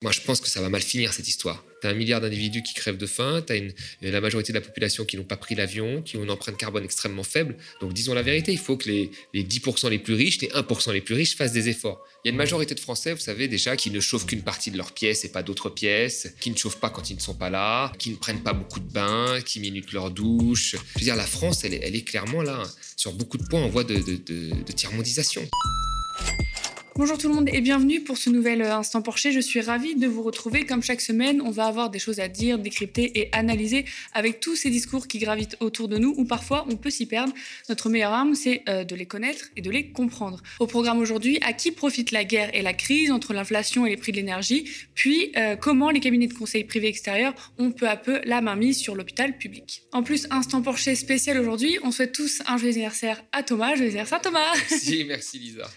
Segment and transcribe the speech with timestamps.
[0.00, 1.64] Moi, je pense que ça va mal finir cette histoire.
[1.80, 4.58] Tu as un milliard d'individus qui crèvent de faim, tu as une, la majorité de
[4.58, 7.56] la population qui n'ont pas pris l'avion, qui ont une empreinte carbone extrêmement faible.
[7.80, 11.00] Donc disons la vérité, il faut que les, 10% les plus riches, les 1% les
[11.00, 12.00] plus riches fassent des efforts.
[12.24, 14.70] Il y a une majorité de Français, vous savez déjà, qui ne chauffent qu'une partie
[14.70, 17.34] de leur pièce et pas d'autres pièces, qui ne chauffent pas quand ils ne sont
[17.34, 20.76] pas là, qui ne prennent pas beaucoup de bains, qui minutent leur douche.
[20.94, 22.62] Je veux dire, la France, elle est, clairement là,
[22.96, 24.16] sur beaucoup de points en voie de, de,
[24.64, 25.42] de tiers-mondisation.
[26.98, 29.30] Bonjour tout le monde et bienvenue pour ce nouvel euh, Instant Porcher.
[29.30, 30.66] Je suis ravie de vous retrouver.
[30.66, 33.84] Comme chaque semaine, on va avoir des choses à dire, décrypter et analyser
[34.14, 37.32] avec tous ces discours qui gravitent autour de nous ou parfois on peut s'y perdre.
[37.68, 40.42] Notre meilleure arme, c'est euh, de les connaître et de les comprendre.
[40.58, 43.96] Au programme aujourd'hui, à qui profite la guerre et la crise entre l'inflation et les
[43.96, 47.96] prix de l'énergie, puis euh, comment les cabinets de conseil privés extérieurs ont peu à
[47.96, 49.84] peu la main mise sur l'hôpital public?
[49.92, 53.76] En plus, Instant Porcher spécial aujourd'hui, on souhaite tous un joyeux anniversaire à Thomas.
[53.76, 55.70] Joyeux anniversaire Thomas Merci, merci Lisa.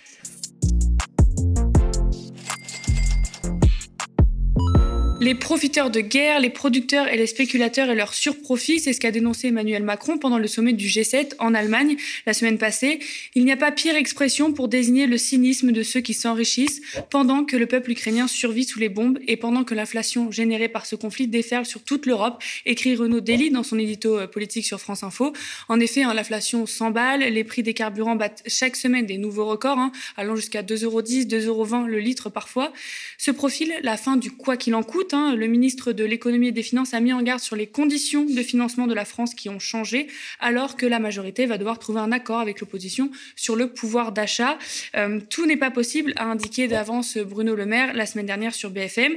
[5.22, 9.12] Les profiteurs de guerre, les producteurs et les spéculateurs et leurs surprofits, c'est ce qu'a
[9.12, 12.98] dénoncé Emmanuel Macron pendant le sommet du G7 en Allemagne la semaine passée.
[13.36, 17.44] Il n'y a pas pire expression pour désigner le cynisme de ceux qui s'enrichissent pendant
[17.44, 20.96] que le peuple ukrainien survit sous les bombes et pendant que l'inflation générée par ce
[20.96, 25.04] conflit déferle sur toute l'Europe, écrit Renaud Dely dans son édito euh, politique sur France
[25.04, 25.34] Info.
[25.70, 29.78] En effet, hein, l'inflation s'emballe, les prix des carburants battent chaque semaine des nouveaux records,
[29.78, 32.74] hein, allant jusqu'à 2,10 euros, 2,20 euros le litre parfois.
[33.20, 36.64] Ce profil, la fin du quoi qu'il en coûte, Le ministre de l'économie et des
[36.64, 39.60] finances a mis en garde sur les conditions de financement de la France qui ont
[39.60, 40.08] changé,
[40.40, 44.58] alors que la majorité va devoir trouver un accord avec l'opposition sur le pouvoir d'achat.
[44.96, 48.70] Euh, tout n'est pas possible, a indiqué d'avance Bruno Le Maire la semaine dernière sur
[48.70, 49.16] BFM.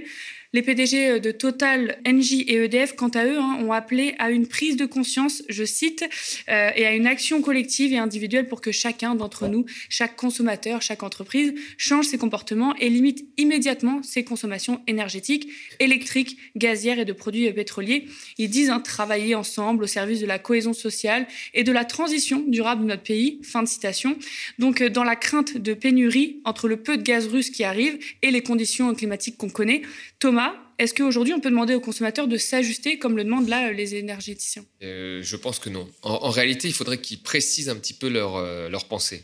[0.54, 4.30] Les PDG euh, de Total, Engie et EDF, quant à eux, hein, ont appelé à
[4.30, 6.04] une prise de conscience, je cite,
[6.48, 10.80] euh, et à une action collective et individuelle pour que chacun d'entre nous, chaque consommateur,
[10.80, 15.48] chaque entreprise, change ses comportements et limite immédiatement ses consommations énergétiques,
[15.80, 18.06] électriques, gazières et de produits pétroliers.
[18.38, 22.44] Ils disent hein, travailler ensemble au service de la cohésion sociale et de la transition
[22.46, 23.40] durable de notre pays.
[23.42, 24.16] Fin de citation.
[24.60, 27.98] Donc, euh, dans la crainte de pénurie entre le peu de gaz russe qui arrive
[28.22, 29.82] et les conditions climatiques qu'on connaît,
[30.20, 30.43] Thomas
[30.78, 34.64] est-ce qu'aujourd'hui, on peut demander aux consommateurs de s'ajuster comme le demandent là les énergéticiens?
[34.82, 35.88] Euh, Je pense que non.
[36.02, 39.22] En, réalité, il faudrait qu'ils précisent un petit peu leur, euh, leur pensée.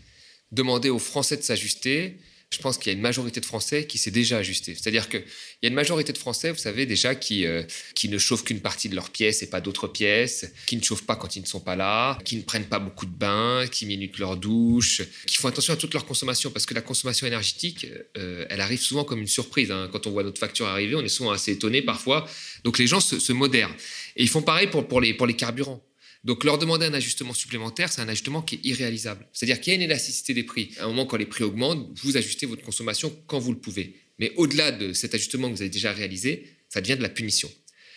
[0.53, 2.17] Demander aux Français de s'ajuster,
[2.53, 4.75] je pense qu'il y a une majorité de Français qui s'est déjà ajusté.
[4.75, 5.23] C'est-à-dire qu'il
[5.63, 7.63] y a une majorité de Français, vous savez, déjà, qui, euh,
[7.95, 11.07] qui ne chauffent qu'une partie de leur pièce et pas d'autres pièces, qui ne chauffent
[11.07, 13.87] pas quand ils ne sont pas là, qui ne prennent pas beaucoup de bains, qui
[13.87, 17.87] minutent leur douche, qui font attention à toute leur consommation, parce que la consommation énergétique,
[18.19, 19.71] euh, elle arrive souvent comme une surprise.
[19.71, 19.89] Hein.
[19.93, 22.29] Quand on voit notre facture arriver, on est souvent assez étonné parfois.
[22.65, 23.73] Donc les gens se, se modèrent.
[24.17, 25.81] Et ils font pareil pour, pour, les, pour les carburants.
[26.25, 29.27] Donc leur demander un ajustement supplémentaire, c'est un ajustement qui est irréalisable.
[29.33, 30.75] C'est-à-dire qu'il y a une élasticité des prix.
[30.79, 33.95] À un moment, quand les prix augmentent, vous ajustez votre consommation quand vous le pouvez.
[34.19, 37.51] Mais au-delà de cet ajustement que vous avez déjà réalisé, ça devient de la punition.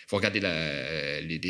[0.10, 0.40] Vous regardez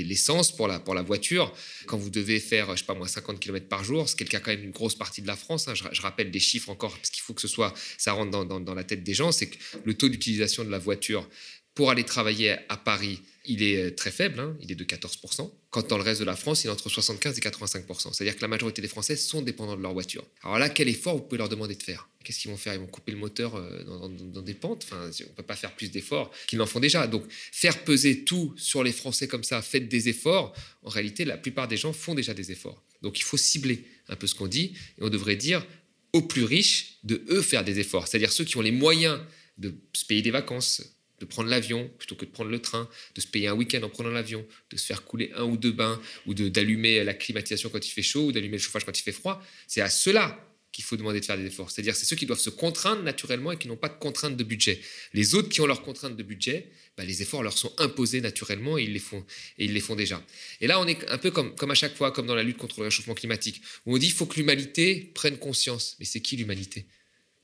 [0.04, 1.54] l'essence pour la, pour la voiture.
[1.86, 4.26] Quand vous devez faire, je sais pas moi, 50 km par jour, ce qui est
[4.26, 5.68] le cas quand même une grosse partie de la France.
[5.68, 5.74] Hein.
[5.76, 8.74] Je, rappelle des chiffres encore, parce qu'il faut que ce soit, ça rentre dans, dans
[8.74, 11.28] la tête des gens, c'est que le taux d'utilisation de la voiture
[11.76, 15.52] pour aller travailler à Paris, il est euh, très faible, hein, il est de 14%,
[15.70, 18.14] quand dans le reste de la France, il est entre 75 et 85%.
[18.14, 20.24] C'est-à-dire que la majorité des Français sont dépendants de leur voiture.
[20.44, 22.08] Alors là, quel effort vous pouvez leur demander de faire?
[22.24, 22.74] Qu'est-ce qu'ils vont faire?
[22.74, 24.84] Ils vont couper le moteur euh, dans, des pentes?
[24.86, 27.06] Enfin, On ne peut pas faire plus d'efforts qu'ils n'en font déjà.
[27.08, 31.38] Donc, faire peser tout sur les Français comme ça, faites des efforts, en réalité, la
[31.38, 32.82] plupart des gens font déjà des efforts.
[33.02, 35.66] Donc, il faut cibler un peu ce qu'on dit, et on devrait dire
[36.14, 38.08] aux plus riches de eux faire des efforts.
[38.08, 39.20] C'est-à-dire ceux qui ont les moyens
[39.58, 40.82] de se payer des vacances,
[41.24, 43.90] de prendre l'avion plutôt que de prendre le train, de se payer un week-end en
[43.90, 47.86] prenant l'avion, de se faire couler un ou deux bains, ou d'allumer la climatisation quand
[47.86, 49.42] il fait chaud, ou d'allumer le chauffage quand il fait froid.
[49.68, 50.38] C'est à ceux-là
[50.74, 51.72] qu'il faut demander de faire des efforts.
[51.72, 54.44] C'est-à-dire, c'est ceux qui doivent se contraindre naturellement et qui n'ont pas de contraintes de
[54.44, 54.82] budget.
[55.14, 56.68] Les autres qui ont leurs contraintes de budget,
[56.98, 59.24] bah, les efforts leur sont imposés naturellement et ils les font,
[59.60, 60.22] et ils les font déjà.
[60.62, 62.58] Et là, on est un peu comme, comme à chaque fois, comme dans la lutte
[62.58, 65.96] contre le réchauffement climatique, où on dit qu'il faut que l'humanité prenne conscience.
[66.00, 66.88] Mais c'est qui l'humanité?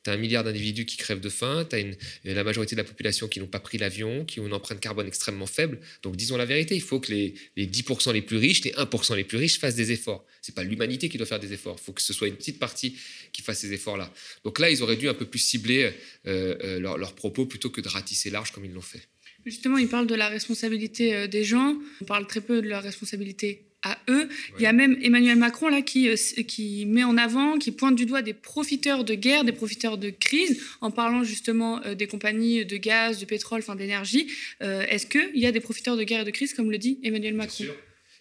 [0.03, 2.81] Tu as un milliard d'individus qui crèvent de faim, tu as une, la majorité de
[2.81, 5.79] la population qui n'ont pas pris l'avion, qui ont une empreinte carbone extrêmement faible.
[6.03, 9.23] Donc disons la vérité, il faut que les, 10% les plus riches, les 1% les
[9.23, 10.25] plus riches fassent des efforts.
[10.41, 12.35] Ce n'est pas l'humanité qui doit faire des efforts, il faut que ce soit une
[12.35, 12.97] petite partie
[13.33, 14.13] qui fasse ces efforts-là.
[14.43, 15.91] Donc là, ils auraient dû un peu plus cibler
[16.27, 19.01] euh, euh, leurs propos plutôt que de ratisser large comme ils l'ont fait.
[19.45, 22.83] Justement, ils parlent de la responsabilité euh, des gens, on parle très peu de leur
[22.83, 24.27] responsabilité à eux.
[24.57, 26.15] Il y a même Emmanuel Macron là qui, euh,
[26.47, 30.09] qui met en avant, qui pointe du doigt des profiteurs de guerre, des profiteurs de
[30.09, 34.31] crise, en parlant justement euh, des compagnies de gaz, de pétrole, enfin d'énergie.
[34.61, 36.99] Euh, est-ce qu'il y a des profiteurs de guerre et de crise, comme le dit
[37.03, 37.63] Emmanuel Macron?
[37.63, 37.75] bien sûr.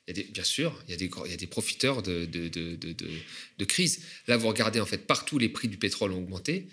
[0.07, 2.03] Il y a des, bien sûr, il y a des, il y a des profiteurs
[2.03, 2.79] de, de, de,
[3.59, 4.01] de, crise.
[4.27, 6.67] Là, vous regardez en fait partout les prix du pétrole ont augmenté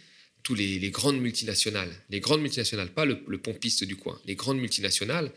[0.46, 5.32] tous les, grandes multinationales, les grandes multinationales, pas le, pompiste du coin, les grandes multinationales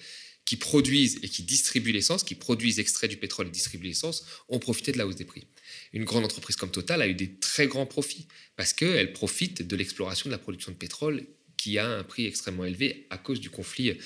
[0.48, 4.58] qui produisent et qui distribuent l'essence, qui produisent extrait du pétrole et distribuent l'essence, ont
[4.58, 5.46] profité de la hausse des prix.
[5.92, 9.76] Une grande entreprise comme Total a eu des très grands profits parce qu'elle profite de
[9.76, 11.26] l'exploration de la production de pétrole
[11.58, 13.98] qui a un prix extrêmement élevé à cause du conflit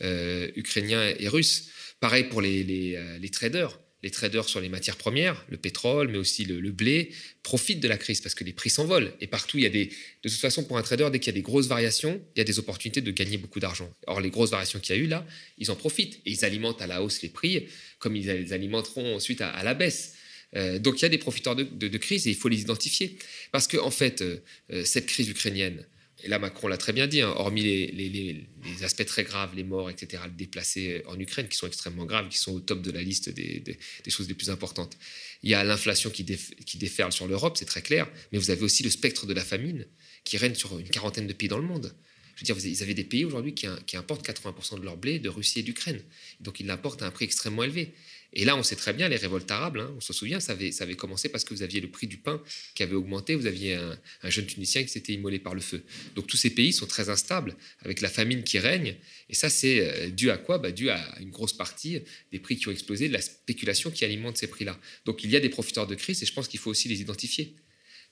[0.00, 1.68] euh, ukrainien et russe.
[2.00, 6.18] Pareil pour les, euh, les traders les traders sur les matières premières, le pétrole, mais
[6.18, 7.10] aussi le, blé,
[7.42, 9.12] profitent de la crise parce que les prix s'envolent.
[9.20, 9.86] Et partout, il y a des.
[9.86, 12.40] De toute façon, pour un trader, dès qu'il y a des grosses variations, il y
[12.40, 13.92] a des opportunités de gagner beaucoup d'argent.
[14.06, 15.26] Or, les grosses variations qu'il y a eu là,
[15.58, 17.66] ils en profitent et ils alimentent à la hausse les prix,
[17.98, 20.14] comme ils les alimenteront ensuite à, la baisse.
[20.56, 23.18] Euh, donc, il y a des profiteurs de, crise et il faut les identifier.
[23.52, 24.42] Parce qu'en en fait, euh,
[24.72, 25.84] euh, cette crise ukrainienne,
[26.22, 28.46] et là, Macron l'a très bien dit, hein, hormis les,
[28.82, 32.52] aspects très graves, les morts, etc., déplacés en Ukraine, qui sont extrêmement graves, qui sont
[32.52, 33.78] au top de la liste des,
[34.08, 34.96] choses les plus importantes.
[35.42, 38.62] Il y a l'inflation qui, qui, déferle sur l'Europe, c'est très clair, mais vous avez
[38.62, 39.86] aussi le spectre de la famine
[40.24, 41.94] qui règne sur une quarantaine de pays dans le monde.
[42.34, 45.18] Je veux dire, vous avez des pays aujourd'hui qui, qui, importent 80% de leur blé
[45.18, 46.00] de Russie et d'Ukraine.
[46.40, 47.92] Donc ils l'importent à un prix extrêmement élevé.
[48.32, 50.94] Et là, on sait très bien, les révoltes arabes, hein, on se souvient, ça avait,
[50.94, 52.40] commencé parce que vous aviez le prix du pain
[52.76, 53.98] qui avait augmenté, vous aviez un,
[54.30, 55.82] jeune Tunisien qui s'était immolé par le feu.
[56.14, 58.94] Donc tous ces pays sont très instables, avec la famine qui règne.
[59.28, 60.58] Et ça, c'est euh, dû à quoi?
[60.58, 61.98] Bah, Dû à une grosse partie
[62.30, 64.78] des prix qui ont explosé, de la spéculation qui alimente ces prix-là.
[65.06, 67.00] Donc il y a des profiteurs de crise et je pense qu'il faut aussi les
[67.00, 67.56] identifier.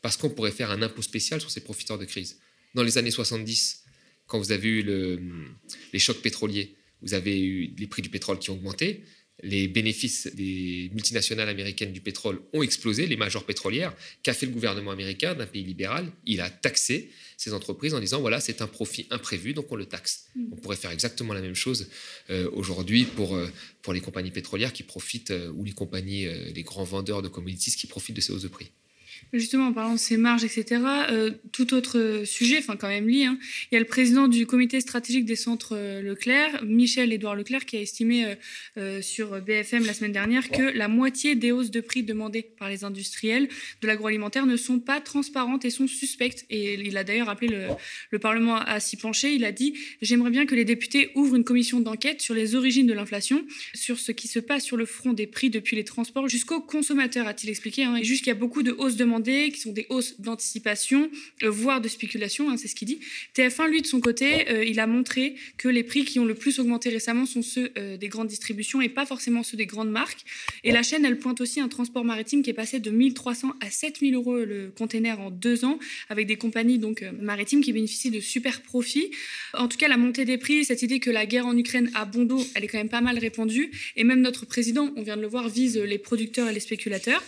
[0.03, 2.38] Parce qu'on pourrait faire un impôt spécial sur ces profiteurs de crise.
[2.75, 3.85] Dans les années 70,
[4.26, 5.21] quand vous avez eu le,
[5.93, 9.05] les chocs pétroliers, vous avez eu les prix du pétrole qui ont augmenté,
[9.43, 13.94] les bénéfices des multinationales américaines du pétrole ont explosé, les majors pétrolières.
[14.23, 16.11] Qu'a fait le gouvernement américain d'un pays libéral?
[16.26, 19.87] Il a taxé ces entreprises en disant voilà, c'est un profit imprévu, donc on le
[19.87, 20.26] taxe.
[20.35, 20.46] Mm.
[20.52, 21.88] On pourrait faire exactement la même chose
[22.31, 23.49] euh, aujourd'hui pour, euh,
[23.82, 27.76] pour les compagnies pétrolières qui profitent, euh, ou les compagnies, les grands vendeurs de commodities
[27.76, 28.70] qui profitent de ces hausses de prix.
[29.32, 33.25] Justement, en parlant de ces marges, etc., euh, tout autre sujet, enfin quand même lié,
[33.25, 33.38] hein.
[33.70, 37.76] il y a le président du comité stratégique des centres euh, Leclerc, Michel-Édouard Leclerc, qui
[37.76, 38.37] a estimé
[38.76, 42.69] euh, sur BFM la semaine dernière que la moitié des hausses de prix demandées par
[42.69, 43.49] les industriels
[43.82, 46.47] de l'agroalimentaire ne sont pas transparentes et sont suspectes.
[46.50, 47.67] Et il a d'ailleurs appelé le,
[48.11, 49.32] le, Parlement à s'y pencher.
[49.32, 52.87] Il a dit «J'aimerais bien que les députés ouvrent une commission d'enquête sur les origines
[52.87, 53.44] de l'inflation,
[53.75, 57.26] sur ce qui se passe sur le front des prix depuis les transports jusqu'aux consommateurs»,
[57.29, 57.85] a-t-il expliqué.
[57.85, 57.97] Hein.
[57.97, 58.97] Et a beaucoup de hausses
[59.53, 61.11] qui sont des hausses d'anticipation,
[61.43, 63.01] euh, voire de spéculation, hein, c'est ce qu'il dit.
[63.37, 66.35] TF1, lui, de son côté, euh, il a montré que les prix qui ont le
[66.35, 69.91] plus augmenté récemment sont ceux euh, des grandes distributions et pas forcément ceux des grandes
[69.91, 70.25] marques.
[70.65, 73.71] Et la chaîne, elle pointe aussi un transport maritime qui est passé de 1300 à
[73.71, 75.79] 7000 euros le container en deux ans,
[76.09, 79.11] avec des compagnies donc maritimes qui bénéficient de super profits.
[79.55, 82.05] En tout cas, la montée des prix, cette idée que la guerre en Ukraine a
[82.05, 83.71] bon dos, elle est quand même pas mal répandue.
[83.97, 87.23] Et même notre président, on vient de le voir, vise les producteurs et les spéculateurs.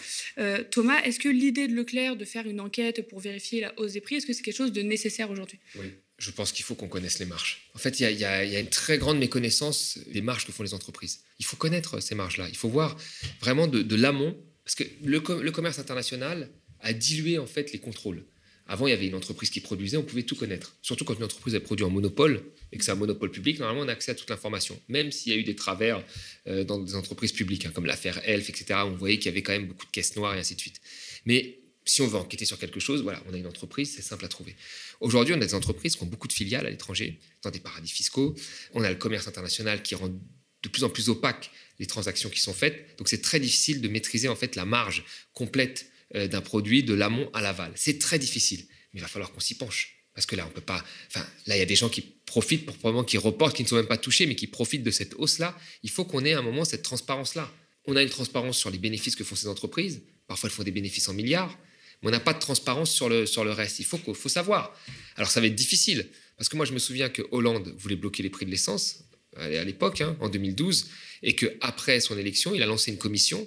[0.70, 4.16] Thomas, est-ce que l'idée Leclerc de faire une enquête pour vérifier la hausse des prix
[4.16, 5.58] Est-ce que c'est quelque chose de nécessaire aujourd'hui?
[5.76, 5.86] Oui,
[6.18, 7.62] je pense qu'il faut qu'on connaisse les marges.
[7.74, 11.20] En fait, il y, a, une très grande méconnaissance des marges que font les entreprises.
[11.38, 12.46] Il faut connaître ces marges-là.
[12.48, 12.96] Il faut voir
[13.40, 16.50] vraiment de, l'amont, parce que le, commerce international
[16.80, 18.24] a dilué en fait les contrôles.
[18.66, 20.76] Avant, il y avait une entreprise qui produisait, on pouvait tout connaître.
[20.80, 23.82] Surtout quand une entreprise a produit en monopole et que c'est un monopole public, normalement,
[23.82, 24.80] on a accès à toute l'information.
[24.88, 26.04] Même s'il y a eu des travers
[26.46, 29.42] euh, dans des entreprises publiques, hein, comme l'affaire Elf, etc., on voyait qu'il y avait
[29.42, 30.80] quand même beaucoup de caisses noires et ainsi de suite.
[31.24, 31.59] Mais
[31.90, 34.28] si on veut enquêter sur quelque chose, voilà, on a une entreprise, c'est simple à
[34.28, 34.54] trouver.
[35.00, 37.90] Aujourd'hui, on a des entreprises qui ont beaucoup de filiales à l'étranger, dans des paradis
[37.90, 38.36] fiscaux.
[38.74, 41.50] On a le commerce international qui rend de plus en plus opaque
[41.80, 42.96] les transactions qui sont faites.
[42.98, 46.94] Donc, c'est très difficile de maîtriser en fait la marge complète euh, d'un produit de
[46.94, 47.72] l'amont à l'aval.
[47.74, 49.96] C'est très difficile, mais il va falloir qu'on s'y penche.
[50.14, 50.84] Parce que là, on peut pas.
[51.08, 53.76] Enfin, là, il y a des gens qui profitent, probablement qui reportent, qui ne sont
[53.76, 55.58] même pas touchés, mais qui profitent de cette hausse-là.
[55.82, 57.52] Il faut qu'on ait à un moment cette transparence-là.
[57.86, 60.02] On a une transparence sur les bénéfices que font ces entreprises.
[60.28, 61.58] Parfois, elles font des bénéfices en milliards
[62.02, 63.78] on n'a pas de transparence sur le, sur le reste.
[63.78, 64.74] Il faut, faut savoir.
[65.16, 68.22] Alors ça va être difficile, parce que moi je me souviens que Hollande voulait bloquer
[68.22, 69.04] les prix de l'essence
[69.36, 70.88] à l'époque, hein, en 2012,
[71.22, 73.46] et qu'après son élection, il a lancé une commission,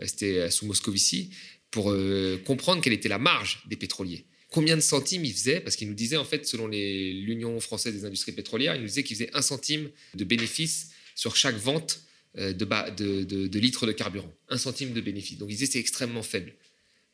[0.00, 1.30] euh, c'était euh, sous Moscovici,
[1.70, 4.26] pour euh, comprendre quelle était la marge des pétroliers.
[4.50, 5.60] Combien de centimes il faisait?
[5.60, 9.02] Parce qu'il nous disait, en fait, selon l'Union française des industries pétrolières, il nous disait
[9.02, 12.00] qu'il faisait un centime de bénéfice sur chaque vente
[12.34, 14.32] de, de, litres de carburant.
[14.48, 15.36] Un centime de bénéfice.
[15.36, 16.54] Donc il disait c'est extrêmement faible.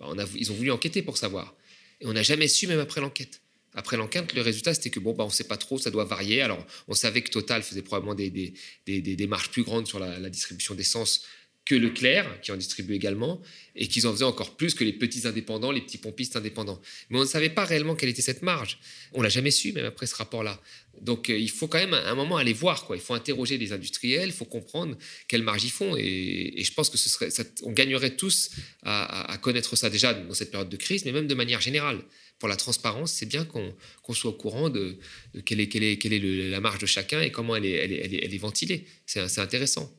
[0.01, 1.55] Bah, ils ont voulu enquêter pour savoir.
[2.01, 3.41] Et on n'a jamais su, même après l'enquête.
[3.75, 6.05] Après l'enquête, le résultat, c'était que bon, bah, on ne sait pas trop, ça doit
[6.05, 6.43] varier.
[6.43, 8.55] Alors, on savait que Total faisait probablement des,
[8.87, 11.23] démarches plus grandes sur la, distribution d'essence
[11.65, 13.41] que Leclerc, qui en distribuait également,
[13.75, 16.81] et qu'ils en faisaient encore plus que les petits indépendants, les petits pompistes indépendants.
[17.09, 18.79] Mais on ne savait pas réellement quelle était cette marge.
[19.13, 20.61] On l'a jamais su, même après ce rapport-là.
[21.01, 22.85] Donc euh, il faut quand même à un moment aller voir.
[22.85, 22.97] Quoi.
[22.97, 25.97] Il faut interroger les industriels, il faut comprendre quelle marge ils font.
[25.97, 27.29] Et, je pense que ce serait,
[27.63, 28.51] on gagnerait tous
[28.83, 32.01] à, connaître ça déjà dans cette période de crise, mais même de manière générale.
[32.39, 34.99] Pour la transparence, c'est bien qu'on soit au courant de,
[35.47, 38.87] quelle est, la marge de chacun et comment elle est, elle est ventilée.
[39.07, 39.91] C'est intéressant.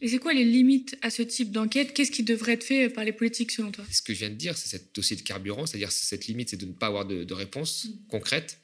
[0.00, 1.92] Et c'est quoi les limites à ce type d'enquête?
[1.92, 3.84] Qu'est-ce qui devrait être fait par les politiques selon toi?
[3.90, 6.56] Ce que je viens de dire, c'est cette dossier de carburant, c'est-à-dire cette limite, c'est
[6.56, 8.06] de ne pas avoir de, réponse mm.
[8.08, 8.60] concrète.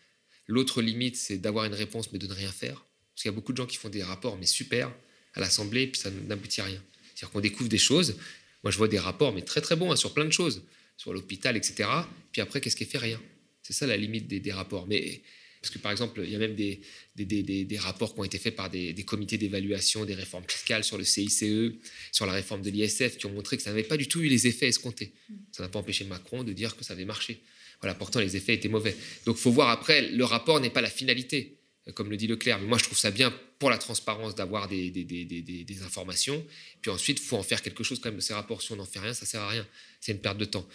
[0.47, 2.85] L'autre limite, c'est d'avoir une réponse mais de ne rien faire.
[3.15, 4.93] Parce qu'il y a beaucoup de gens qui font des rapports, mais super,
[5.35, 6.83] à l'Assemblée, puis ça n'aboutit à rien.
[7.15, 8.17] C'est-à-dire qu'on découvre des choses.
[8.63, 10.63] Moi, je vois des rapports, mais très très bons, hein, sur plein de choses,
[10.97, 11.89] sur l'hôpital, etc.
[12.33, 12.99] Puis après, qu'est-ce qui fait?
[12.99, 13.21] Rien.
[13.63, 14.87] C'est ça la limite des, des rapports.
[14.87, 15.23] Mais
[15.65, 18.69] parce que par exemple, il y a même des, rapports qui ont été faits par
[18.69, 21.43] des, comités d'évaluation des réformes fiscales sur le CICE,
[22.13, 24.29] sur la réforme de l'ISF, qui ont montré que ça n'avait pas du tout eu
[24.29, 25.15] les effets escomptés.
[25.53, 27.41] Ça n'a pas empêché Macron de dire que ça avait marché.
[27.81, 28.95] Voilà, pourtant les effets étaient mauvais.
[29.25, 31.57] Donc faut voir après, le rapport n'est pas la finalité,
[31.95, 32.61] comme le dit Leclerc.
[32.61, 36.45] Mais moi, je trouve ça bien pour la transparence d'avoir des, informations.
[36.83, 38.61] Puis ensuite, faut en faire quelque chose quand même de ces rapports.
[38.61, 39.67] Si on n'en fait rien, ça sert à rien.
[39.99, 40.69] C'est une perte de temps.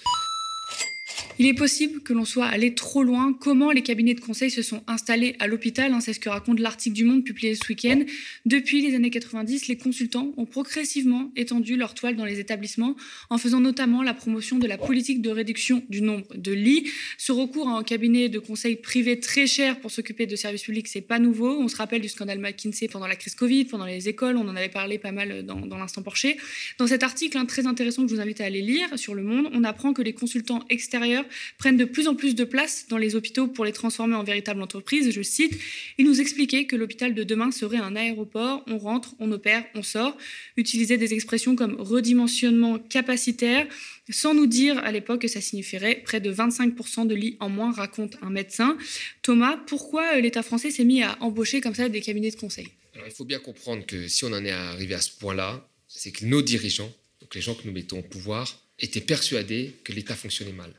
[1.38, 3.34] Il est possible que l'on soit allé trop loin.
[3.34, 6.60] Comment les cabinets de conseil se sont installés à l'hôpital hein, C'est ce que raconte
[6.60, 8.02] l'article du Monde publié ce week-end.
[8.46, 12.96] Depuis les années 90, les consultants ont progressivement étendu leur toile dans les établissements,
[13.30, 16.90] en faisant notamment la promotion de la politique de réduction du nombre de lits.
[17.18, 20.88] Ce recours à un cabinet de conseil privé très cher pour s'occuper de services publics,
[20.88, 21.58] c'est pas nouveau.
[21.60, 24.38] On se rappelle du scandale McKinsey pendant la crise Covid, pendant les écoles.
[24.38, 26.38] On en avait parlé pas mal dans, l'instant Porcher.
[26.78, 29.24] Dans cet article hein, très intéressant que je vous invite à aller lire sur Le
[29.24, 31.19] Monde, on apprend que les consultants extérieurs
[31.58, 34.62] prennent de plus en plus de place dans les hôpitaux pour les transformer en véritables
[34.62, 35.12] entreprises.
[35.12, 35.58] Je cite,
[35.98, 39.84] il nous expliquait que l'hôpital de demain serait un aéroport, on rentre, on opère, on
[39.84, 40.18] sort,
[40.58, 43.68] utiliser des expressions comme redimensionnement capacitaire,
[44.10, 47.72] sans nous dire à l'époque que ça signifierait près de 25% de lits en moins,
[47.72, 48.78] raconte un médecin.
[49.22, 52.68] Thomas, pourquoi euh, l'État français s'est mis à embaucher comme ça des cabinets de conseil?
[53.06, 56.26] Il faut bien comprendre que si on en est arrivé à ce point-là, c'est que
[56.26, 60.54] nos dirigeants, donc les gens que nous mettons au pouvoir, étaient persuadés que l'État fonctionnait
[60.54, 60.74] mal.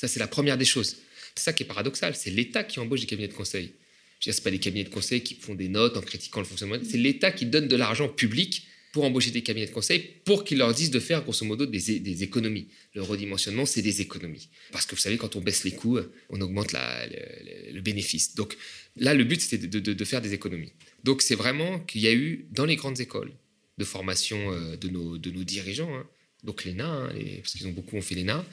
[0.00, 0.96] Ça, c'est la première des choses.
[1.34, 2.16] C'est ça qui est paradoxal.
[2.16, 3.74] C'est l'État qui embauche des cabinets de conseil.
[4.18, 6.76] Ce n'est pas des cabinets de conseil qui font des notes en critiquant le fonctionnement.
[6.82, 10.56] C'est l'État qui donne de l'argent public pour embaucher des cabinets de conseil pour qu'ils
[10.56, 12.68] leur disent de faire grosso modo des, économies.
[12.94, 14.48] Le redimensionnement, c'est des économies.
[14.72, 15.98] Parce que vous savez, quand on baisse les coûts,
[16.30, 18.34] on augmente le, bénéfice.
[18.34, 18.56] Donc
[18.96, 20.72] là, le but, c'était de, faire des économies.
[21.04, 23.32] Donc c'est vraiment qu'il y a eu dans les grandes écoles
[23.76, 26.06] de formation euh, de nos, de nos dirigeants, hein,
[26.42, 28.46] donc l'ENA, hein, parce qu'ils ont beaucoup ont fait l'ENA,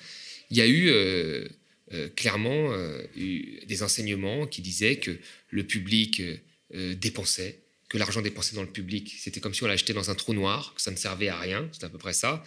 [0.50, 1.48] il y a eu euh,
[1.94, 5.18] euh, clairement euh, des enseignements qui disaient que
[5.50, 6.22] le public
[6.74, 10.34] dépensait, que l'argent dépensé dans le public, c'était comme si on l'achetait dans un trou
[10.34, 12.44] noir, que ça ne servait à rien, c'est à peu près ça.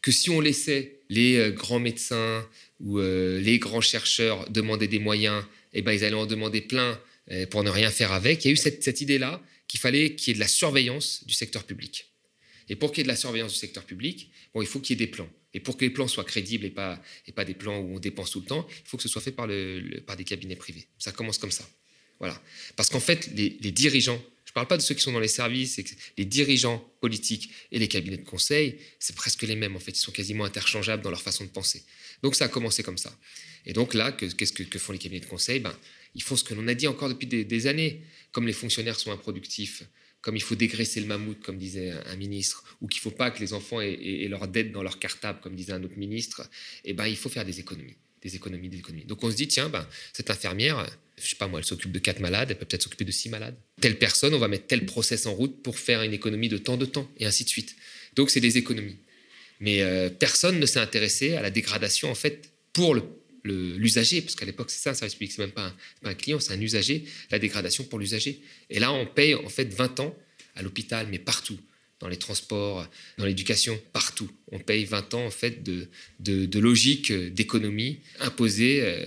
[0.00, 2.48] Que si on laissait les grands médecins
[2.80, 6.98] ou les grands chercheurs demander des moyens, eh ben, ils allaient en demander plein
[7.50, 8.46] pour ne rien faire avec.
[8.46, 11.24] Il y a eu cette, cette idée-là qu'il fallait qu'il y ait de la surveillance
[11.26, 12.08] du secteur public.
[12.68, 14.98] Et pour qu'il y ait de la surveillance du secteur public, bon, il faut qu'il
[14.98, 15.28] y ait des plans.
[15.54, 17.98] Et pour que les plans soient crédibles et pas, et pas des plans où on
[17.98, 20.56] dépense tout le temps, il faut que ce soit fait par, le, par des cabinets
[20.56, 20.86] privés.
[20.98, 21.68] Ça commence comme ça.
[22.18, 22.40] Voilà.
[22.76, 25.28] Parce qu'en fait, les, dirigeants, je ne parle pas de ceux qui sont dans les
[25.28, 25.80] services,
[26.16, 29.92] les dirigeants politiques et les cabinets de conseil, c'est presque les mêmes en fait.
[29.92, 31.84] Ils sont quasiment interchangeables dans leur façon de penser.
[32.22, 33.16] Donc ça a commencé comme ça.
[33.66, 35.60] Et donc là, qu'est-ce que, font les cabinets de conseil?
[35.60, 35.76] Ben,
[36.14, 38.02] Ils font ce que l'on a dit encore depuis des années.
[38.32, 39.84] Comme les fonctionnaires sont improductifs,
[40.20, 43.30] comme il faut dégraisser le mammouth, comme disait un ministre, ou qu'il ne faut pas
[43.30, 46.48] que les enfants aient, leur dette dans leur cartable, comme disait un autre ministre,
[46.84, 49.04] eh ben, il faut faire des économies, des économies, des économies.
[49.04, 51.98] Donc on se dit, tiens, ben, cette infirmière, je sais pas moi, elle s'occupe de
[51.98, 53.56] quatre malades, elle peut peut-être s'occuper de six malades.
[53.80, 56.76] Telle personne, on va mettre tel process en route pour faire une économie de temps
[56.76, 57.76] de temps, et ainsi de suite.
[58.16, 58.98] Donc c'est des économies.
[59.60, 63.02] Mais euh, personne ne s'est intéressé à la dégradation, en fait, pour le
[63.48, 66.52] l'usager, parce qu'à l'époque, c'est ça un service public, c'est même pas un, client, c'est
[66.52, 68.40] un usager, la dégradation pour l'usager.
[68.70, 70.14] Et là, on paye en fait 20 ans
[70.54, 71.58] à l'hôpital, mais partout,
[72.00, 72.86] dans les transports,
[73.16, 74.30] dans l'éducation, partout.
[74.52, 75.88] On paye 20 ans en fait de,
[76.20, 79.06] de, logique d'économie imposée euh,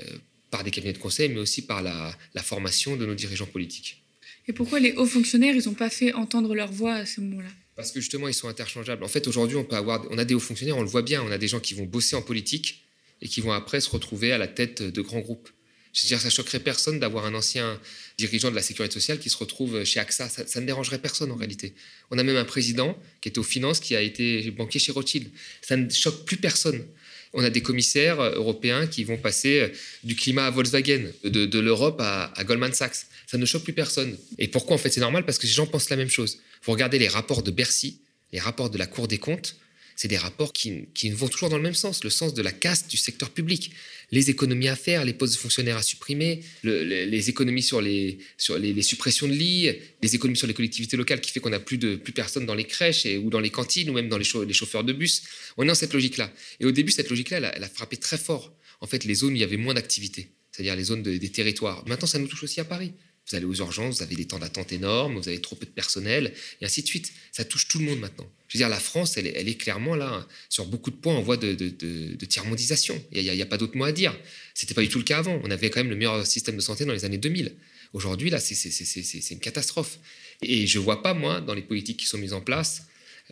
[0.50, 4.02] par des cabinets de conseil, mais aussi par la, la formation de nos dirigeants politiques.
[4.48, 7.50] Et pourquoi les hauts fonctionnaires, ils n'ont pas fait entendre leur voix à ce moment-là?
[7.76, 9.04] Parce que justement, ils sont interchangeables.
[9.04, 11.24] En fait, aujourd'hui, on peut avoir, on a des hauts fonctionnaires, on le voit bien,
[11.24, 12.84] on a des gens qui vont bosser en politique
[13.22, 15.50] et qui vont après se retrouver à la tête de grands groupes.
[15.94, 17.80] Je veux dire, ça choquerait personne d'avoir un ancien
[18.18, 20.30] dirigeant de la sécurité sociale qui se retrouve chez AXA.
[20.30, 21.74] Ça, ne dérangerait personne en réalité.
[22.12, 25.30] On a même un président qui était aux finances qui a été banquier chez Rothschild.
[25.62, 26.86] Ça ne choque plus personne.
[27.34, 29.72] On a des commissaires européens qui vont passer
[30.04, 33.08] du climat à Volkswagen, de, l'Europe à, à, Goldman Sachs.
[33.28, 34.18] Ça ne choque plus personne.
[34.38, 35.25] Et pourquoi en fait c'est normal?
[35.25, 36.40] Parce que ces gens pensent la même chose.
[36.63, 38.00] Vous regardez les rapports de Bercy,
[38.32, 39.58] les rapports de la Cour des comptes,
[39.96, 42.90] c'est des rapports qui, vont toujours dans le même sens, le sens de la caste
[42.90, 43.72] du secteur public.
[44.12, 48.58] Les économies à faire, les postes de fonctionnaires à supprimer, les, économies sur, les, sur
[48.58, 49.70] les, suppressions de lits,
[50.02, 52.56] les économies sur les collectivités locales qui fait qu'on n'a plus de plus personne dans
[52.56, 55.24] les crèches ou dans les cantines ou même dans les, chauffeurs de bus.
[55.58, 56.32] On est dans cette logique-là.
[56.60, 58.54] Et au début, cette logique-là, elle, a frappé très fort.
[58.82, 61.88] En fait, les zones où il y avait moins d'activité, c'est-à-dire les zones des territoires.
[61.88, 62.94] Maintenant, ça nous touche aussi à Paris.
[63.30, 65.72] Vous allez aux urgences, vous avez des temps d'attente énormes, vous avez trop peu de
[65.72, 67.13] personnel, et ainsi de suite.
[67.32, 68.28] Ça touche tout le monde maintenant.
[68.48, 71.38] Je veux dire, la France, elle, est clairement là, sur beaucoup de points, en voie
[71.38, 73.01] de, de, tiers-mondisation.
[73.13, 74.18] Il n'y a, pas d'autre mot à dire.
[74.54, 75.40] C'était pas du tout le cas avant.
[75.46, 77.56] On avait quand même le meilleur système de santé dans les années 2000.
[77.94, 80.00] Aujourd'hui, là, c'est une catastrophe.
[80.42, 82.84] Et je ne vois pas, moi, dans les politiques qui sont mises en place,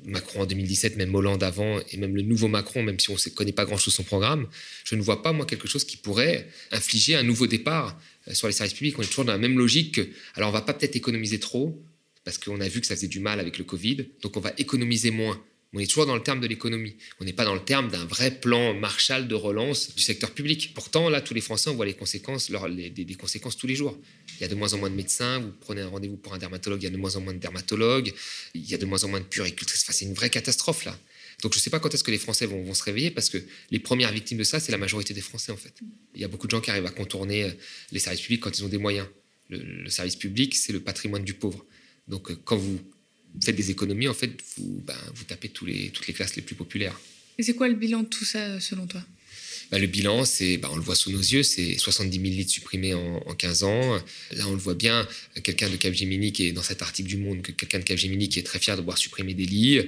[0.05, 3.29] Macron en 2017, même Hollande avant, et même le nouveau Macron, même si on ne
[3.31, 4.47] connaît pas grand-chose son programme,
[4.85, 7.99] je ne vois pas, moi, quelque chose qui pourrait infliger un nouveau départ
[8.33, 8.97] sur les services publics.
[8.97, 11.81] On est toujours dans la même logique que, alors on va pas peut-être économiser trop,
[12.23, 14.53] parce qu'on a vu que ça faisait du mal avec le Covid, donc on va
[14.57, 15.41] économiser moins.
[15.71, 16.95] On est toujours dans le terme de l'économie.
[17.19, 20.73] On n'est pas dans le terme d'un vrai plan Marshall de relance du secteur public.
[20.73, 23.95] Pourtant, là, tous les Français, on voit les conséquences, des, conséquences tous les jours.
[24.37, 25.39] Il y a de moins en moins de médecins.
[25.39, 27.39] Vous prenez un rendez-vous pour un dermatologue, il y a de moins en moins de
[27.39, 28.11] dermatologues.
[28.55, 29.85] Il y a de moins en moins de puricultrices.
[29.91, 30.97] C'est une vraie catastrophe, là.
[31.41, 33.37] Donc, je ne sais pas quand est-ce que les Français vont, se réveiller, parce que
[33.71, 35.73] les premières victimes de ça, c'est la majorité des Français, en fait.
[36.15, 37.51] Il y a beaucoup de gens qui arrivent à contourner euh,
[37.91, 39.07] les services publics quand ils ont des moyens.
[39.49, 41.65] Le, le service public, c'est le patrimoine du pauvre.
[42.07, 42.79] Donc, euh, quand vous
[43.43, 46.41] faites des économies, en fait, vous, ben, vous tapez tous les, toutes les classes les
[46.41, 46.99] plus populaires.
[47.37, 49.01] Et c'est quoi le bilan de tout ça, selon toi?
[49.71, 52.51] Ben, le bilan, c'est, ben, on le voit sous nos yeux, c'est 70 000 litres
[52.51, 54.01] supprimés en, 15 ans.
[54.31, 55.07] Là, on le voit bien,
[55.43, 58.43] quelqu'un de Capgemini qui est dans cet article du Monde, quelqu'un de Capgemini qui est
[58.43, 59.81] très fier de voir supprimer des lits.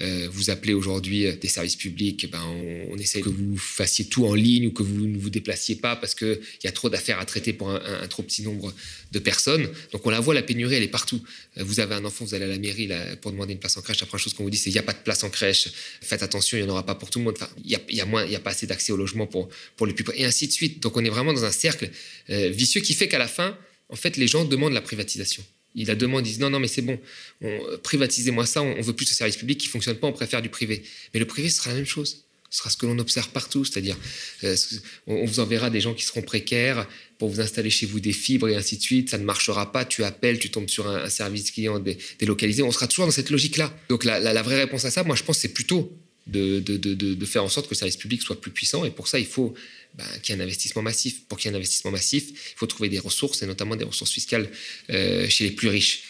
[0.00, 2.42] Euh, vous appelez aujourd'hui euh, des services publics, ben
[2.90, 5.96] on, essaie que vous fassiez tout en ligne ou que vous ne vous déplaciez pas
[5.96, 8.72] parce qu'il y a trop d'affaires à traiter pour un, trop petit nombre
[9.12, 9.68] de personnes.
[9.92, 11.20] Donc on la voit, la pénurie, elle est partout.
[11.56, 12.88] Euh, vous avez un enfant, vous allez à la mairie
[13.20, 14.00] pour demander une place en crèche.
[14.00, 15.68] La première chose qu'on vous dit, c'est il n'y a pas de place en crèche.
[16.00, 17.34] Faites attention, il n'y en aura pas pour tout le monde.
[17.36, 19.86] Enfin, il y a, moins, il y a pas assez d'accès au logement pour, pour
[19.86, 20.80] les plus Et ainsi de suite.
[20.82, 21.90] Donc on est vraiment dans un cercle
[22.28, 23.56] vicieux qui fait qu'à la fin,
[23.88, 25.44] en fait, les gens demandent la privatisation.
[25.74, 26.98] Il la demande, ils disent non, non, mais c'est bon,
[27.82, 30.48] privatisez-moi ça, on, veut plus de service public qui ne fonctionne pas, on préfère du
[30.48, 30.82] privé.
[31.12, 32.24] Mais le privé, sera la même chose.
[32.50, 33.96] Ce sera ce que l'on observe partout, c'est-à-dire
[34.42, 34.56] euh,
[35.06, 38.48] on vous enverra des gens qui seront précaires pour vous installer chez vous des fibres
[38.48, 39.10] et ainsi de suite.
[39.10, 41.82] Ça ne marchera pas, tu appelles, tu tombes sur un, service client
[42.18, 42.62] délocalisé.
[42.62, 43.76] On sera toujours dans cette logique-là.
[43.90, 45.92] Donc la, la, vraie réponse à ça, moi je pense, c'est plutôt
[46.26, 48.84] de, de, faire en sorte que le service public soit plus puissant.
[48.84, 49.54] Et pour ça, il faut
[49.94, 51.24] ben, qu'il y ait un investissement massif.
[51.28, 53.84] Pour qu'il y ait un investissement massif, il faut trouver des ressources, et notamment des
[53.84, 54.48] ressources fiscales
[54.90, 56.02] euh, chez les plus riches.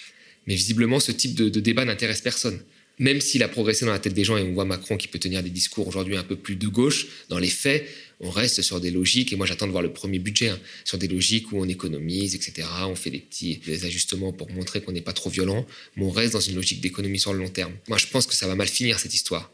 [0.47, 2.61] Mais visiblement, ce type de, débat n'intéresse personne.
[2.99, 5.21] Même s'il a progressé dans la tête des gens, et on voit Macron qui peut
[5.21, 7.87] tenir des discours aujourd'hui un peu plus de gauche, dans les faits,
[8.21, 10.99] on reste sur des logiques, et moi j'attends de voir le premier budget, hein, sur
[10.99, 12.67] des logiques où on économise, etc.
[12.87, 15.65] On fait des petits ajustements pour montrer qu'on n'est pas trop violent,
[15.97, 17.75] mais on reste dans une logique d'économie sur le long terme.
[17.89, 19.53] Moi je pense que ça va mal finir cette histoire.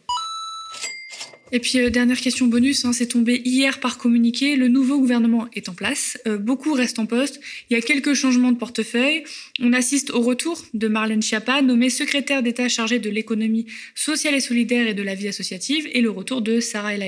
[1.52, 4.56] Et puis, euh, dernière question bonus, hein, c'est tombé hier par communiqué.
[4.56, 6.18] Le nouveau gouvernement est en place.
[6.26, 7.40] Euh, beaucoup restent en poste.
[7.70, 9.24] Il y a quelques changements de portefeuille.
[9.60, 14.40] On assiste au retour de Marlène Schiappa, nommée secrétaire d'État chargée de l'économie sociale et
[14.40, 17.02] solidaire et de la vie associative, et le retour de Sarah El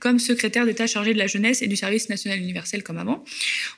[0.00, 3.24] comme secrétaire d'État chargée de la jeunesse et du service national universel comme avant.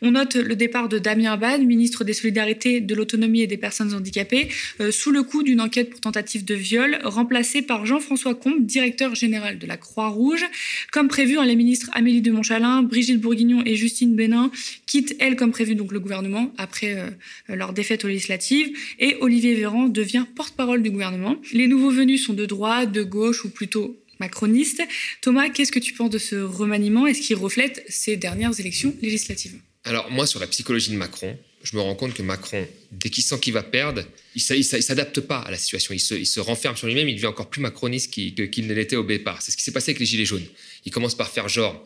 [0.02, 3.94] On note le départ de Damien Abad, ministre des Solidarités, de l'Autonomie et des Personnes
[3.94, 4.48] handicapées,
[4.80, 9.14] euh, sous le coup d'une enquête pour tentative de viol, remplacé par Jean-François Combe, directeur
[9.14, 10.44] général de la Croix-Rouge.
[10.92, 14.52] Comme prévu, hein, les ministres Amélie de Montchalin, Brigitte Bourguignon et Justine Bénin
[14.86, 17.10] quittent, elles, comme prévu, donc le gouvernement après euh,
[17.48, 18.68] leur défaite aux législatives.
[19.00, 21.36] Et Olivier Véran devient porte-parole du gouvernement.
[21.52, 24.82] Les nouveaux venus sont de droite, de gauche ou plutôt macronistes.
[25.22, 29.56] Thomas, qu'est-ce que tu penses de ce remaniement Est-ce qu'il reflète ces dernières élections législatives?
[29.84, 33.24] Alors moi, sur la psychologie de Macron, je me rends compte que Macron, dès qu'il
[33.24, 35.94] sent qu'il va perdre, il ne s'adapte pas à la situation.
[35.94, 38.34] Il se, renferme sur lui-même, il devient encore plus macroniste qu'il
[38.66, 39.42] ne l'était au départ.
[39.42, 40.46] C'est ce qui s'est passé avec les Gilets jaunes.
[40.84, 41.84] Il commence par faire genre,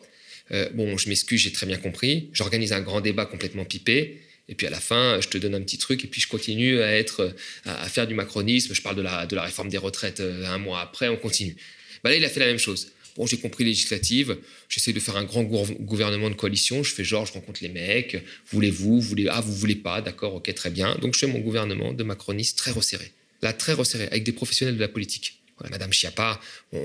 [0.51, 4.53] euh, bon, je m'excuse, j'ai très bien compris, j'organise un grand débat complètement pipé, et
[4.53, 6.95] puis à la fin, je te donne un petit truc, et puis je continue à,
[6.95, 10.45] être, à, faire du macronisme, je parle de la, de la réforme des retraites euh,
[10.45, 11.55] un mois après, on continue.
[12.03, 12.91] Bah là, il a fait la même chose.
[13.15, 17.25] Bon, j'ai compris législative, j'essaie de faire un grand gouvernement de coalition, je fais genre,
[17.25, 20.95] je rencontre les mecs, voulez-vous, voulez, ah, vous voulez pas, d'accord, ok, très bien.
[20.95, 23.11] Donc je fais mon gouvernement de macroniste très resserré.
[23.41, 25.39] Là, très resserré, avec des professionnels de la politique.
[25.69, 26.41] Madame Chiappa,
[26.73, 26.79] on,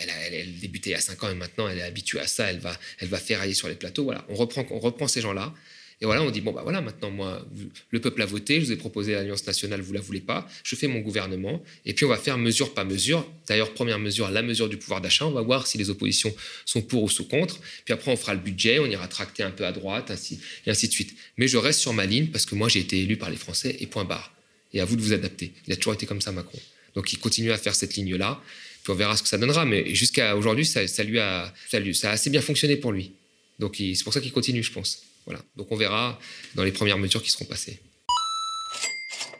[0.00, 2.26] elle, a, elle, débuté il y a 5 ans et maintenant elle est habituée à
[2.26, 4.04] ça, elle va, elle va ferrailler sur les plateaux.
[4.04, 5.52] Voilà, on reprend, on reprend ces gens-là
[6.00, 7.46] et voilà, on dit, bon, bah voilà, maintenant, moi,
[7.90, 10.76] le peuple a voté, je vous ai proposé l'Alliance nationale, vous la voulez pas, je
[10.76, 13.26] fais mon gouvernement, et puis on va faire mesure par mesure.
[13.48, 16.34] D'ailleurs, première mesure, la mesure du pouvoir d'achat, on va voir si les oppositions
[16.66, 19.50] sont pour ou sont contre, puis après, on fera le budget, on ira tracter un
[19.50, 21.16] peu à droite, ainsi, et ainsi de suite.
[21.38, 23.76] Mais je reste sur ma ligne parce que moi, j'ai été élu par les Français,
[23.80, 24.34] et point barre.
[24.74, 25.52] Et à vous de vous adapter.
[25.66, 26.58] Il a toujours été comme ça, Macron.
[26.94, 28.42] Donc, il continue à faire cette ligne-là
[28.82, 29.64] Puis on verra ce que ça donnera.
[29.64, 33.12] Mais jusqu'à aujourd'hui, ça, lui a, ça, ça a assez bien fonctionné pour lui.
[33.58, 35.02] Donc c'est pour ça qu'il continue, je pense.
[35.26, 35.40] Voilà.
[35.56, 36.18] Donc on verra
[36.54, 37.80] dans les premières mesures qui seront passées.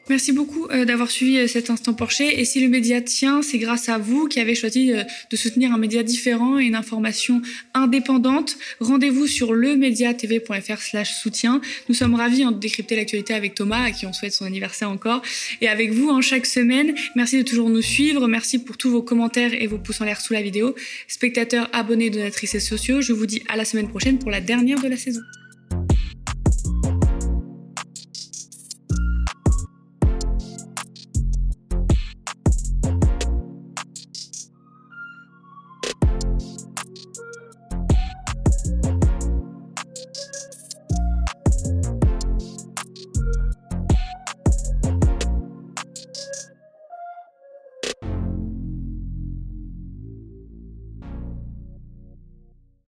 [0.08, 2.38] Merci beaucoup euh, d'avoir suivi euh, cet instant Porcher.
[2.40, 5.72] Et si le média tient, c'est grâce à vous qui avez choisi euh, de soutenir
[5.72, 7.42] un média différent et une information
[7.74, 8.56] indépendante.
[8.78, 11.60] Rendez-vous sur lemediatv.fr slash soutien.
[11.88, 14.90] Nous sommes ravis hein, de décrypter l'actualité avec Thomas, à qui on souhaite son anniversaire
[14.90, 15.22] encore,
[15.60, 16.94] et avec vous en chaque semaine.
[17.16, 18.28] Merci de toujours nous suivre.
[18.28, 20.76] Merci pour tous vos commentaires et vos pouces en l'air sous la vidéo.
[21.08, 24.80] Spectateurs, abonnés, donatrices et sociaux, je vous dis à la semaine prochaine pour la dernière
[24.80, 25.22] de la saison.